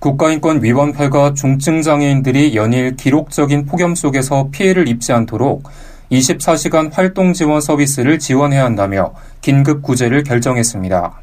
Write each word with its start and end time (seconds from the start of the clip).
국가인권위원회가 0.00 1.34
중증장애인들이 1.34 2.54
연일 2.54 2.94
기록적인 2.94 3.66
폭염 3.66 3.96
속에서 3.96 4.48
피해를 4.52 4.86
입지 4.86 5.12
않도록 5.12 5.64
24시간 6.12 6.92
활동 6.92 7.32
지원 7.32 7.60
서비스를 7.60 8.18
지원해야 8.18 8.64
한다며 8.64 9.12
긴급 9.40 9.82
구제를 9.82 10.22
결정했습니다. 10.22 11.20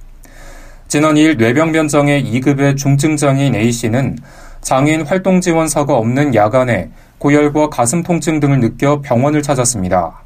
지난 0.89 1.15
2일 1.15 1.37
뇌병변장애 1.37 2.23
2급의 2.23 2.77
중증장애인 2.77 3.55
A씨는 3.55 4.17
장애인 4.61 5.05
활동 5.05 5.41
지원사가 5.41 5.95
없는 5.95 6.35
야간에 6.35 6.89
고열과 7.17 7.69
가슴 7.69 8.03
통증 8.03 8.39
등을 8.39 8.59
느껴 8.59 9.01
병원을 9.01 9.41
찾았습니다. 9.41 10.21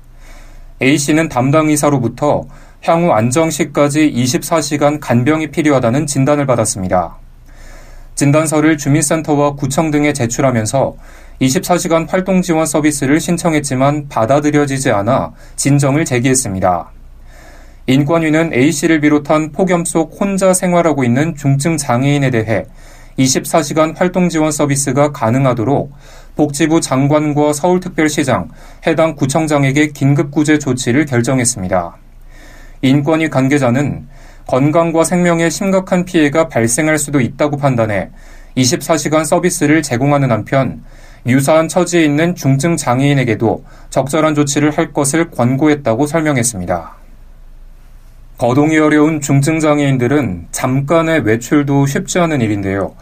A씨는 0.82 1.30
담당 1.30 1.70
의사로부터 1.70 2.46
향후 2.82 3.12
안정시까지 3.12 4.12
24시간 4.12 5.00
간병이 5.00 5.52
필요하다는 5.52 6.08
진단을 6.08 6.46
받았습니다. 6.46 7.18
진단서를 8.20 8.78
주민센터와 8.78 9.56
구청 9.56 9.92
등에 9.92 10.12
제출하면서 10.12 10.94
24시간 11.40 12.06
활동 12.06 12.42
지원 12.42 12.66
서비스를 12.66 13.22
신청했지만 13.22 14.10
받아들여지지 14.10 14.92
않아 14.92 15.32
진정을 15.56 16.04
제기했습니다. 16.04 16.92
인권위는 17.88 18.52
A씨를 18.54 19.00
비롯한 19.00 19.54
폭염 19.54 19.86
속 19.86 20.20
혼자 20.20 20.54
생활하고 20.54 21.06
있는 21.06 21.34
중증 21.34 21.78
장애인에 21.78 22.30
대해 22.30 22.66
24시간 23.18 23.98
활동 23.98 24.28
지원 24.28 24.52
서비스가 24.52 25.14
가능하도록 25.14 25.90
복지부 26.36 26.82
장관과 26.82 27.54
서울특별시장, 27.54 28.50
해당 28.86 29.16
구청장에게 29.16 29.94
긴급구제 29.94 30.60
조치를 30.60 31.06
결정했습니다. 31.06 31.96
인권위 32.82 33.30
관계자는 33.30 34.08
건강과 34.50 35.04
생명에 35.04 35.48
심각한 35.52 36.06
피해가 36.06 36.48
발생할 36.48 36.98
수도 36.98 37.22
있다고 37.22 37.58
판단해 37.58 38.10
24시간 38.58 39.24
서비스를 39.24 39.84
제공하는 39.84 40.32
한편 40.32 40.82
유사한 41.28 41.68
처지에 41.68 42.04
있는 42.04 42.34
중증 42.34 42.76
장애인에게도 42.76 43.64
적절한 43.92 44.34
조치를 44.34 44.76
할 44.76 44.92
것을 44.92 45.30
권고했다고 45.30 46.08
설명했습니다. 46.08 46.96
거동이 48.40 48.80
어려운 48.80 49.22
중증 49.22 49.60
장애인들은 49.60 50.48
잠깐의 50.52 51.20
외출도 51.26 51.86
쉽지 51.86 52.18
않은 52.18 52.42
일인데요. 52.42 52.96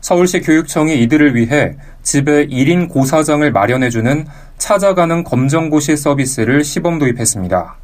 서울시 0.00 0.40
교육청이 0.40 1.02
이들을 1.02 1.34
위해 1.34 1.76
집에 2.02 2.46
1인 2.46 2.88
고사장을 2.88 3.52
마련해주는 3.52 4.26
찾아가는 4.56 5.22
검정고시 5.22 5.98
서비스를 5.98 6.64
시범 6.64 6.98
도입했습니다. 6.98 7.76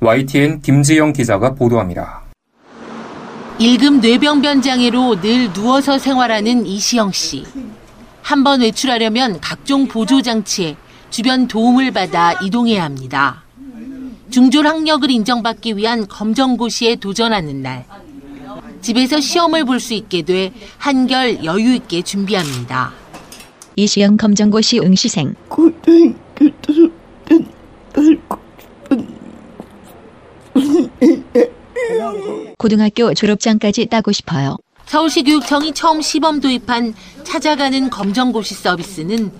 YTN 0.00 0.62
김지영 0.62 1.12
기자가 1.12 1.54
보도합니다. 1.54 2.25
1급 3.58 4.00
뇌병변 4.00 4.60
장애로 4.62 5.20
늘 5.20 5.52
누워서 5.52 5.98
생활하는 5.98 6.66
이시영 6.66 7.12
씨. 7.12 7.44
한 8.22 8.42
번 8.44 8.60
외출하려면 8.60 9.40
각종 9.40 9.86
보조 9.86 10.20
장치에 10.20 10.76
주변 11.10 11.46
도움을 11.46 11.92
받아 11.92 12.32
이동해야 12.42 12.84
합니다. 12.84 13.44
중졸 14.30 14.66
학력을 14.66 15.08
인정받기 15.10 15.76
위한 15.76 16.06
검정고시에 16.08 16.96
도전하는 16.96 17.62
날. 17.62 17.86
집에서 18.82 19.20
시험을 19.20 19.64
볼 19.64 19.80
수 19.80 19.94
있게 19.94 20.22
돼 20.22 20.52
한결 20.78 21.44
여유 21.44 21.74
있게 21.74 22.02
준비합니다. 22.02 22.92
이시영 23.76 24.16
검정고시 24.16 24.80
응시생. 24.80 25.34
고등학교 32.66 33.14
졸업장까지 33.14 33.86
따고 33.86 34.10
싶어요. 34.10 34.56
서울시 34.86 35.22
교육청이 35.22 35.72
처음 35.72 36.02
시범 36.02 36.40
도입한 36.40 36.94
찾아가는 37.22 37.90
검정고시 37.90 38.54
서비스는 38.54 39.30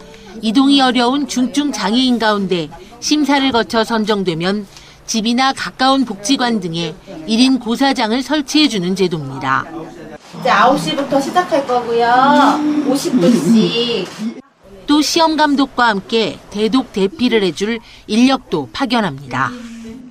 이동이 0.42 0.81
어려운 0.81 1.26
중증 1.26 1.72
장애인 1.72 2.20
가운데 2.20 2.69
심사를 3.00 3.50
거쳐 3.50 3.82
선정되면 3.82 4.64
집이나 5.06 5.53
가까운 5.53 6.04
복지관 6.04 6.60
등에 6.60 6.94
1인 7.26 7.60
고사장을 7.60 8.22
설치해주는 8.22 8.94
제도입니다. 8.94 9.64
이제 10.38 10.48
9시부터 10.48 11.20
시작할 11.20 11.66
거고요. 11.66 12.06
50분씩. 12.88 14.06
또 14.87 15.03
시험 15.03 15.37
감독과 15.37 15.88
함께 15.88 16.38
대독 16.50 16.93
대피를 16.93 17.43
해줄 17.43 17.81
인력도 18.06 18.69
파견합니다. 18.72 19.50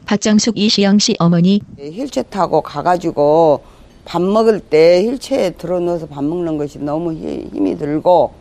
박정숙 0.05 0.57
이시영 0.57 0.99
씨 0.99 1.15
어머니 1.19 1.61
휠체 1.79 2.23
타고 2.23 2.61
가가지고 2.61 3.63
밥 4.05 4.21
먹을 4.21 4.59
때 4.59 5.03
휠체에 5.03 5.51
들어넣어서 5.51 6.05
밥 6.05 6.23
먹는 6.23 6.57
것이 6.57 6.79
너무 6.79 7.13
힘이 7.13 7.77
들고 7.77 8.33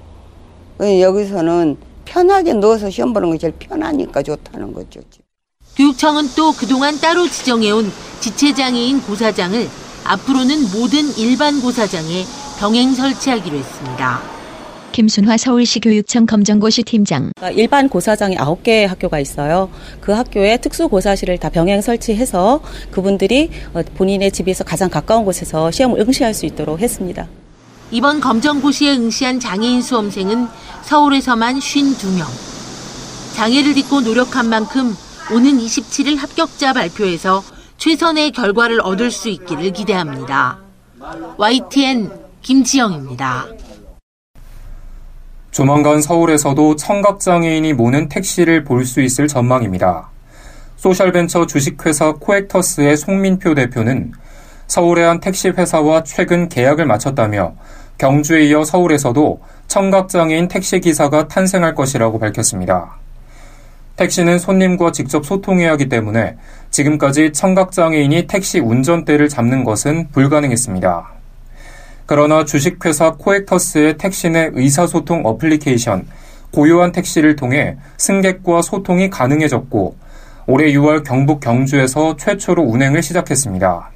여기서는 0.80 1.76
편하게 2.04 2.52
넣어서 2.54 2.90
시험 2.90 3.12
보는 3.12 3.30
것이 3.30 3.40
제일 3.40 3.54
편하니까 3.58 4.22
좋다는 4.22 4.74
거죠. 4.74 5.00
교육청은 5.76 6.30
또 6.36 6.52
그동안 6.52 6.98
따로 7.00 7.26
지정해온 7.26 7.90
지체장애인 8.20 9.02
고사장을 9.02 9.68
앞으로는 10.04 10.70
모든 10.72 11.16
일반 11.16 11.60
고사장에 11.60 12.24
병행 12.58 12.94
설치하기로 12.94 13.56
했습니다. 13.56 14.33
김순화 14.94 15.38
서울시 15.38 15.80
교육청 15.80 16.24
검정고시 16.24 16.84
팀장. 16.84 17.32
일반 17.56 17.88
고사장이 17.88 18.36
9개 18.36 18.86
학교가 18.86 19.18
있어요. 19.18 19.68
그 20.00 20.12
학교에 20.12 20.58
특수고사실을 20.58 21.38
다 21.38 21.48
병행 21.48 21.80
설치해서 21.80 22.60
그분들이 22.92 23.50
본인의 23.96 24.30
집에서 24.30 24.62
가장 24.62 24.88
가까운 24.88 25.24
곳에서 25.24 25.72
시험을 25.72 25.98
응시할 25.98 26.32
수 26.32 26.46
있도록 26.46 26.78
했습니다. 26.78 27.26
이번 27.90 28.20
검정고시에 28.20 28.92
응시한 28.92 29.40
장애인 29.40 29.82
수험생은 29.82 30.46
서울에서만 30.84 31.58
52명. 31.58 32.24
장애를 33.34 33.74
딛고 33.74 34.02
노력한 34.02 34.48
만큼 34.48 34.94
오는 35.32 35.58
27일 35.58 36.18
합격자 36.18 36.72
발표에서 36.72 37.42
최선의 37.78 38.30
결과를 38.30 38.80
얻을 38.80 39.10
수 39.10 39.28
있기를 39.28 39.72
기대합니다. 39.72 40.60
YTN 41.36 42.12
김지영입니다. 42.42 43.48
조만간 45.54 46.02
서울에서도 46.02 46.74
청각장애인이 46.74 47.74
모는 47.74 48.08
택시를 48.08 48.64
볼 48.64 48.84
수 48.84 49.00
있을 49.00 49.28
전망입니다. 49.28 50.10
소셜벤처 50.78 51.46
주식회사 51.46 52.14
코액터스의 52.14 52.96
송민표 52.96 53.54
대표는 53.54 54.10
서울의 54.66 55.04
한 55.04 55.20
택시 55.20 55.50
회사와 55.50 56.02
최근 56.02 56.48
계약을 56.48 56.86
마쳤다며 56.86 57.54
경주에 57.98 58.46
이어 58.46 58.64
서울에서도 58.64 59.40
청각장애인 59.68 60.48
택시 60.48 60.80
기사가 60.80 61.28
탄생할 61.28 61.76
것이라고 61.76 62.18
밝혔습니다. 62.18 62.96
택시는 63.94 64.40
손님과 64.40 64.90
직접 64.90 65.24
소통해야 65.24 65.70
하기 65.72 65.88
때문에 65.88 66.36
지금까지 66.70 67.32
청각장애인이 67.32 68.26
택시 68.26 68.58
운전대를 68.58 69.28
잡는 69.28 69.62
것은 69.62 70.08
불가능했습니다. 70.10 71.14
그러나 72.06 72.44
주식회사 72.44 73.12
코액터스의 73.12 73.96
택시 73.96 74.28
내 74.28 74.50
의사소통 74.52 75.22
어플리케이션 75.24 76.06
고요한 76.50 76.92
택시를 76.92 77.34
통해 77.34 77.76
승객과 77.96 78.62
소통이 78.62 79.08
가능해졌고 79.10 79.96
올해 80.46 80.70
6월 80.72 81.02
경북 81.02 81.40
경주에서 81.40 82.16
최초로 82.16 82.62
운행을 82.62 83.02
시작했습니다. 83.02 83.90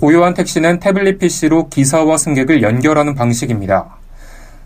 고요한 0.00 0.32
택시는 0.32 0.80
태블릿 0.80 1.18
PC로 1.18 1.68
기사와 1.68 2.16
승객을 2.16 2.62
연결하는 2.62 3.14
방식입니다. 3.14 3.98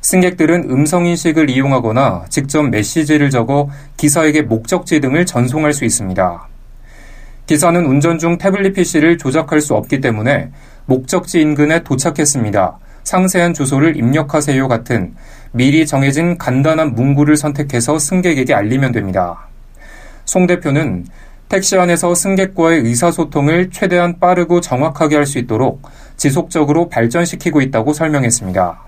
승객들은 0.01 0.71
음성인식을 0.71 1.51
이용하거나 1.51 2.27
직접 2.29 2.63
메시지를 2.63 3.29
적어 3.31 3.69
기사에게 3.97 4.43
목적지 4.43 5.01
등을 5.01 5.27
전송할 5.27 5.73
수 5.73 5.85
있습니다. 5.85 6.49
기사는 7.47 7.85
운전 7.85 8.19
중 8.19 8.39
태블릿 8.39 8.75
PC를 8.75 9.19
조작할 9.19 9.61
수 9.61 9.75
없기 9.75 10.01
때문에 10.01 10.51
목적지 10.87 11.41
인근에 11.41 11.83
도착했습니다. 11.83 12.79
상세한 13.05 13.55
주소를 13.55 13.97
입력하세요 13.97 14.67
같은 14.69 15.15
미리 15.53 15.87
정해진 15.87 16.39
간단한 16.39 16.95
문구를 16.95 17.37
선택해서 17.37 17.99
승객에게 17.99 18.55
알리면 18.55 18.93
됩니다. 18.93 19.49
송 20.25 20.47
대표는 20.47 21.07
택시 21.49 21.77
안에서 21.77 22.15
승객과의 22.15 22.81
의사소통을 22.81 23.71
최대한 23.71 24.19
빠르고 24.19 24.61
정확하게 24.61 25.17
할 25.17 25.27
수 25.27 25.39
있도록 25.39 25.83
지속적으로 26.17 26.89
발전시키고 26.89 27.61
있다고 27.61 27.93
설명했습니다. 27.93 28.81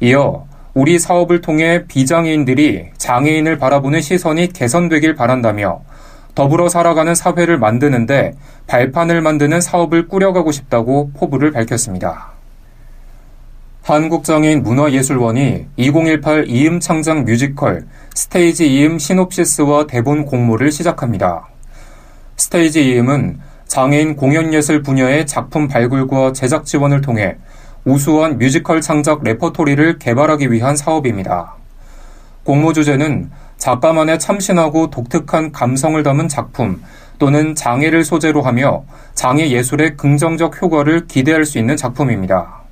이어 0.00 0.46
우리 0.74 0.98
사업을 0.98 1.40
통해 1.40 1.84
비장애인들이 1.86 2.90
장애인을 2.96 3.58
바라보는 3.58 4.00
시선이 4.00 4.48
개선되길 4.48 5.14
바란다며 5.14 5.82
더불어 6.34 6.68
살아가는 6.68 7.14
사회를 7.14 7.58
만드는데 7.58 8.34
발판을 8.66 9.20
만드는 9.20 9.60
사업을 9.60 10.08
꾸려가고 10.08 10.50
싶다고 10.52 11.10
포부를 11.12 11.52
밝혔습니다. 11.52 12.32
한국장애인 13.82 14.62
문화예술원이 14.62 15.66
2018 15.76 16.46
이음 16.48 16.80
창작 16.80 17.24
뮤지컬 17.24 17.86
스테이지 18.14 18.72
이음 18.74 18.98
시놉시스와 18.98 19.86
대본 19.86 20.24
공모를 20.24 20.72
시작합니다. 20.72 21.48
스테이지 22.36 22.82
이음은 22.88 23.40
장애인 23.66 24.16
공연예술 24.16 24.82
분야의 24.82 25.26
작품 25.26 25.68
발굴과 25.68 26.32
제작 26.32 26.64
지원을 26.64 27.02
통해 27.02 27.36
우수한 27.84 28.38
뮤지컬 28.38 28.80
창작 28.80 29.22
레퍼토리를 29.22 29.98
개발하기 29.98 30.50
위한 30.50 30.76
사업입니다. 30.76 31.54
공모 32.42 32.72
주제는 32.72 33.30
작가만의 33.58 34.18
참신하고 34.18 34.90
독특한 34.90 35.52
감성을 35.52 36.02
담은 36.02 36.28
작품 36.28 36.82
또는 37.18 37.54
장애를 37.54 38.04
소재로 38.04 38.42
하며 38.42 38.84
장애 39.14 39.48
예술의 39.50 39.96
긍정적 39.96 40.60
효과를 40.60 41.06
기대할 41.06 41.44
수 41.44 41.58
있는 41.58 41.76
작품입니다. 41.76 42.62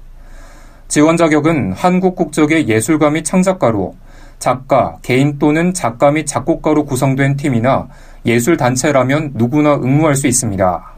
지원 0.88 1.16
자격은 1.16 1.72
한국 1.72 2.16
국적의 2.16 2.68
예술가 2.68 3.10
및 3.10 3.24
창작가로 3.24 3.94
작가, 4.38 4.96
개인 5.02 5.38
또는 5.38 5.72
작가 5.72 6.10
및 6.10 6.26
작곡가로 6.26 6.84
구성된 6.84 7.36
팀이나 7.36 7.88
예술 8.26 8.56
단체라면 8.56 9.32
누구나 9.34 9.74
응모할 9.76 10.16
수 10.16 10.26
있습니다. 10.26 10.92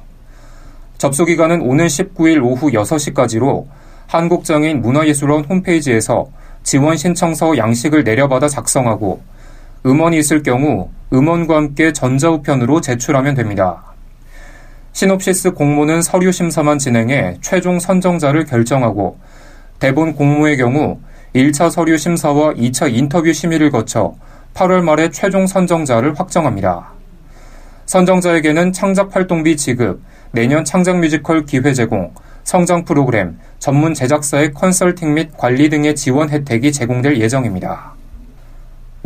접수 0.99 1.25
기간은 1.25 1.61
오는 1.61 1.87
19일 1.87 2.43
오후 2.43 2.71
6시까지로 2.71 3.67
한국장애인 4.07 4.81
문화예술원 4.81 5.45
홈페이지에서 5.45 6.27
지원 6.63 6.97
신청서 6.97 7.59
양식을 7.59 8.05
내려받아 8.05 8.49
작성하고 8.49 9.21
음원이 9.87 10.19
있을 10.19 10.43
경우 10.43 10.89
음원과 11.13 11.57
함께 11.57 11.93
전자우편으로 11.93 12.81
제출하면 12.81 13.35
됩니다. 13.35 13.85
시놉시스 14.93 15.53
공모는 15.53 16.01
서류 16.01 16.33
심사만 16.33 16.79
진행해 16.79 17.37
최종 17.43 17.79
선정자를 17.79 18.47
결정하고 18.47 19.19
대본 19.81 20.15
공모의 20.15 20.57
경우 20.57 20.99
1차 21.35 21.71
서류 21.71 21.99
심사와 21.99 22.55
2차 22.55 22.95
인터뷰 22.95 23.33
심의를 23.33 23.71
거쳐 23.71 24.15
8월 24.55 24.83
말에 24.83 25.11
최종 25.11 25.47
선정자를 25.47 26.19
확정합니다. 26.19 26.93
선정자에게는 27.87 28.73
창작 28.73 29.15
활동비 29.15 29.57
지급, 29.57 30.01
내년 30.31 30.65
창작 30.65 30.99
뮤지컬 31.01 31.45
기회 31.45 31.75
제공, 31.75 32.15
성장 32.45 32.85
프로그램, 32.85 33.39
전문 33.59 33.93
제작사의 33.95 34.53
컨설팅 34.53 35.15
및 35.15 35.37
관리 35.37 35.69
등의 35.69 35.95
지원 35.95 36.31
혜택이 36.31 36.73
제공될 36.73 37.19
예정입니다. 37.19 37.94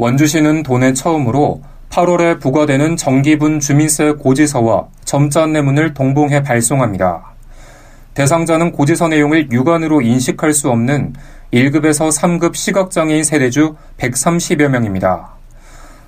원주시는 0.01 0.63
도내 0.63 0.93
처음으로 0.93 1.61
8월에 1.91 2.41
부과되는 2.41 2.97
정기분 2.97 3.59
주민세 3.59 4.13
고지서와 4.13 4.87
점자 5.05 5.43
안내문을 5.43 5.93
동봉해 5.93 6.45
발송합니다. 6.45 7.33
대상자는 8.15 8.71
고지서 8.71 9.09
내용을 9.09 9.51
육안으로 9.51 10.01
인식할 10.01 10.53
수 10.53 10.71
없는 10.71 11.15
1급에서 11.53 12.17
3급 12.17 12.55
시각장애인 12.55 13.25
세대주 13.25 13.75
130여 13.99 14.69
명입니다. 14.69 15.31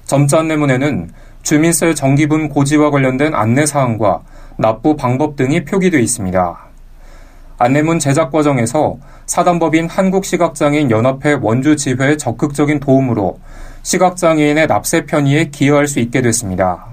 점자 0.04 0.38
안내문에는 0.38 1.10
주민세 1.42 1.94
정기분 1.94 2.48
고지와 2.48 2.92
관련된 2.92 3.34
안내사항과 3.34 4.20
납부 4.56 4.94
방법 4.94 5.34
등이 5.34 5.64
표기되어 5.64 5.98
있습니다. 5.98 6.58
안내문 7.58 7.98
제작 7.98 8.30
과정에서 8.30 8.98
사단법인 9.26 9.88
한국시각장애인 9.88 10.92
연합회 10.92 11.38
원주 11.40 11.74
지회의 11.74 12.18
적극적인 12.18 12.78
도움으로 12.78 13.40
시각장애인의 13.82 14.66
납세 14.66 15.06
편의에 15.06 15.46
기여할 15.46 15.86
수 15.86 16.00
있게 16.00 16.22
됐습니다. 16.22 16.86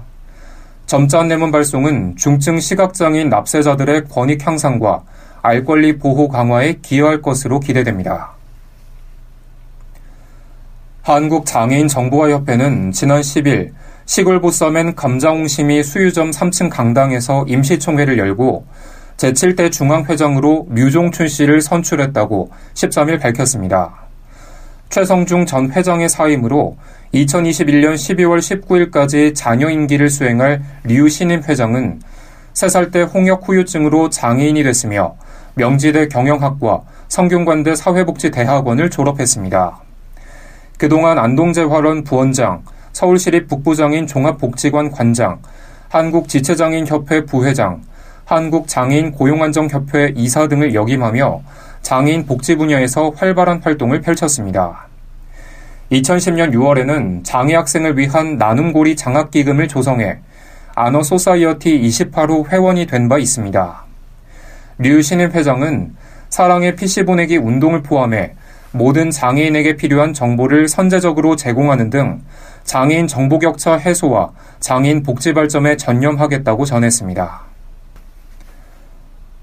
점자 0.86 1.20
안내문 1.20 1.52
발송은 1.52 2.16
중증 2.16 2.60
시각장애인 2.60 3.28
납세자들의 3.28 4.04
권익 4.06 4.46
향상과 4.46 5.02
알 5.42 5.64
권리 5.64 5.98
보호 5.98 6.28
강화에 6.28 6.76
기여할 6.80 7.20
것으로 7.20 7.60
기대됩니다. 7.60 8.32
한국장애인정보화협회는 11.02 12.92
지난 12.92 13.20
10일 13.20 13.72
시골 14.06 14.40
보쌈엔 14.40 14.94
감자옹심이 14.94 15.82
수유점 15.82 16.30
3층 16.30 16.70
강당에서 16.70 17.44
임시총회를 17.46 18.18
열고 18.18 18.66
제7대 19.18 19.70
중앙회장으로 19.70 20.68
류종춘 20.70 21.28
씨를 21.28 21.60
선출했다고 21.60 22.50
13일 22.74 23.20
밝혔습니다. 23.20 24.07
최성중 24.90 25.44
전 25.44 25.70
회장의 25.70 26.08
사임으로 26.08 26.76
2021년 27.12 27.94
12월 27.94 28.38
19일까지 28.38 29.34
자녀 29.34 29.68
임기를 29.68 30.08
수행할 30.08 30.62
류 30.84 31.08
신임 31.08 31.42
회장은 31.42 32.00
3살 32.54 32.90
때 32.90 33.02
홍역 33.02 33.46
후유증으로 33.46 34.08
장애인이 34.10 34.62
됐으며 34.62 35.16
명지대 35.54 36.08
경영학과 36.08 36.82
성균관대 37.08 37.74
사회복지대학원을 37.74 38.90
졸업했습니다. 38.90 39.78
그동안 40.78 41.18
안동재활원 41.18 42.04
부원장, 42.04 42.62
서울시립 42.92 43.48
북부장애인 43.48 44.06
종합복지관 44.06 44.90
관장, 44.90 45.40
한국지체장애인협회 45.88 47.26
부회장, 47.26 47.82
한국장애인 48.24 49.12
고용안정협회 49.12 50.12
이사 50.16 50.48
등을 50.48 50.74
역임하며 50.74 51.42
장애인 51.82 52.26
복지 52.26 52.56
분야에서 52.56 53.10
활발한 53.16 53.62
활동을 53.62 54.00
펼쳤습니다. 54.00 54.86
2010년 55.92 56.52
6월에는 56.52 57.24
장애 57.24 57.54
학생을 57.54 57.96
위한 57.96 58.36
나눔고리 58.36 58.94
장학기금을 58.96 59.68
조성해 59.68 60.18
아너 60.74 61.02
소사이어티 61.02 61.80
28호 61.80 62.48
회원이 62.52 62.86
된 62.86 63.08
바 63.08 63.18
있습니다. 63.18 63.84
류 64.78 65.02
신임 65.02 65.30
회장은 65.30 65.96
사랑의 66.28 66.76
PC 66.76 67.04
보내기 67.04 67.38
운동을 67.38 67.82
포함해 67.82 68.34
모든 68.70 69.10
장애인에게 69.10 69.76
필요한 69.76 70.12
정보를 70.12 70.68
선제적으로 70.68 71.36
제공하는 71.36 71.88
등 71.88 72.20
장애인 72.64 73.06
정보 73.06 73.38
격차 73.38 73.76
해소와 73.78 74.30
장애인 74.60 75.02
복지 75.02 75.32
발전에 75.32 75.78
전념하겠다고 75.78 76.66
전했습니다. 76.66 77.40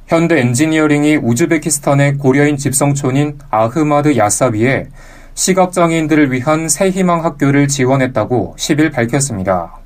현대 0.08 0.40
엔지니어링이 0.40 1.16
우즈베키스탄의 1.18 2.20
고려인 2.20 2.58
집성촌인 2.58 3.40
아흐마드 3.50 4.16
야사비에 4.16 4.90
시각장애인들을 5.34 6.32
위한 6.32 6.70
새 6.70 6.92
희망 6.92 7.26
학교를 7.26 7.68
지원했다고 7.68 8.56
10일 8.56 8.94
밝혔습니다. 8.94 9.80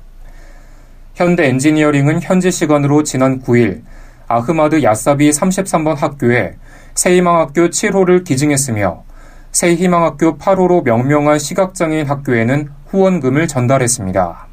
현대 1.14 1.48
엔지니어링은 1.48 2.20
현지 2.20 2.50
시간으로 2.50 3.02
지난 3.02 3.40
9일 3.40 3.80
아흐마드 4.28 4.82
야사비 4.82 5.30
33번 5.30 5.96
학교에 5.96 6.56
새 6.94 7.16
희망 7.16 7.38
학교 7.38 7.68
7호를 7.70 8.22
기증했으며 8.22 9.04
새 9.52 9.74
희망 9.74 10.04
학교 10.04 10.36
8호로 10.36 10.84
명명한 10.84 11.38
시각장애인 11.38 12.06
학교에는 12.06 12.68
후원금을 12.88 13.48
전달했습니다. 13.48 14.48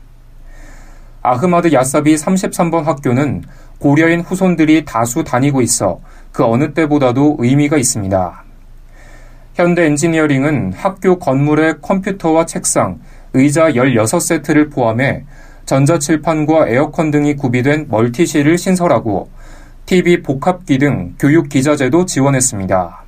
아흐마드 1.23 1.73
야사비 1.73 2.15
33번 2.15 2.83
학교는 2.83 3.43
고려인 3.79 4.21
후손들이 4.21 4.85
다수 4.85 5.23
다니고 5.23 5.61
있어 5.61 5.99
그 6.31 6.43
어느 6.43 6.73
때보다도 6.73 7.37
의미가 7.39 7.77
있습니다. 7.77 8.43
현대 9.55 9.85
엔지니어링은 9.85 10.73
학교 10.73 11.17
건물에 11.17 11.75
컴퓨터와 11.81 12.45
책상, 12.45 12.99
의자 13.33 13.71
16세트를 13.71 14.71
포함해 14.71 15.23
전자칠판과 15.65 16.69
에어컨 16.69 17.11
등이 17.11 17.35
구비된 17.35 17.87
멀티실을 17.89 18.57
신설하고 18.57 19.29
TV 19.85 20.21
복합기 20.21 20.77
등 20.77 21.15
교육 21.19 21.49
기자재도 21.49 22.05
지원했습니다. 22.05 23.03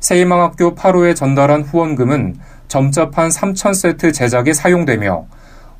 세희망학교 0.00 0.74
8호에 0.74 1.14
전달한 1.14 1.62
후원금은 1.62 2.36
점자판 2.68 3.28
3,000세트 3.28 4.12
제작에 4.14 4.52
사용되며 4.52 5.26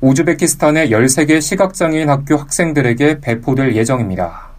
우즈베키스탄의 0.03 0.89
13개 0.89 1.39
시각장애인 1.39 2.09
학교 2.09 2.35
학생들에게 2.35 3.21
배포될 3.21 3.73
예정입니다. 3.73 4.49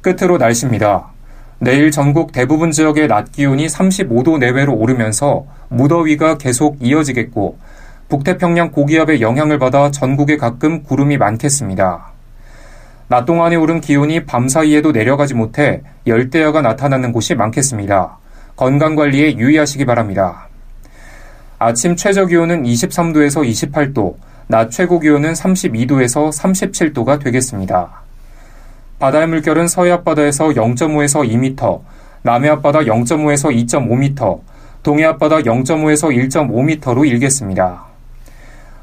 끝으로 0.00 0.38
날씨입니다. 0.38 1.08
내일 1.58 1.90
전국 1.90 2.32
대부분 2.32 2.70
지역의 2.70 3.08
낮 3.08 3.30
기온이 3.30 3.66
35도 3.66 4.38
내외로 4.38 4.74
오르면서 4.74 5.44
무더위가 5.68 6.38
계속 6.38 6.78
이어지겠고 6.80 7.58
북태평양 8.08 8.70
고기압의 8.70 9.20
영향을 9.20 9.58
받아 9.58 9.90
전국에 9.90 10.38
가끔 10.38 10.82
구름이 10.82 11.18
많겠습니다. 11.18 12.12
낮 13.08 13.26
동안에 13.26 13.56
오른 13.56 13.82
기온이 13.82 14.24
밤 14.24 14.48
사이에도 14.48 14.92
내려가지 14.92 15.34
못해 15.34 15.82
열대야가 16.06 16.62
나타나는 16.62 17.12
곳이 17.12 17.34
많겠습니다. 17.34 18.16
건강관리에 18.56 19.36
유의하시기 19.36 19.84
바랍니다. 19.84 20.45
아침 21.58 21.96
최저 21.96 22.26
기온은 22.26 22.64
23도에서 22.64 23.72
28도, 23.72 24.16
낮 24.46 24.70
최고 24.70 25.00
기온은 25.00 25.32
32도에서 25.32 26.30
37도가 26.30 27.18
되겠습니다. 27.24 28.02
바다의 28.98 29.26
물결은 29.28 29.66
서해 29.66 29.90
앞바다에서 29.92 30.48
0.5에서 30.48 31.26
2m, 31.26 31.80
남해 32.22 32.50
앞바다 32.50 32.80
0.5에서 32.80 33.68
2.5m, 33.68 34.40
동해 34.82 35.06
앞바다 35.06 35.38
0.5에서 35.38 36.30
1.5m로 36.30 37.08
일겠습니다. 37.08 37.86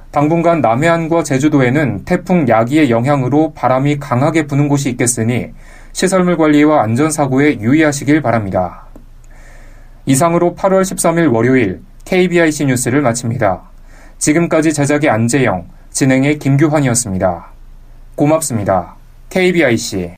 당분간 0.10 0.62
남해안과 0.62 1.24
제주도에는 1.24 2.06
태풍 2.06 2.48
야기의 2.48 2.90
영향으로 2.90 3.54
바람이 3.54 4.00
강하게 4.00 4.48
부는 4.48 4.68
곳이 4.68 4.90
있겠으니 4.90 5.50
시설물 5.92 6.38
관리와 6.38 6.82
안전사고에 6.82 7.60
유의하시길 7.60 8.22
바랍니다. 8.22 8.88
이상으로 10.06 10.56
8월 10.56 10.82
13일 10.82 11.32
월요일 11.32 11.82
KBIC 12.06 12.66
뉴스를 12.66 13.02
마칩니다. 13.02 13.62
지금까지 14.18 14.74
제작의 14.74 15.10
안재영, 15.10 15.68
진행의 15.92 16.40
김규환이었습니다. 16.40 17.52
고맙습니다. 18.16 18.96
KBIC 19.30 20.16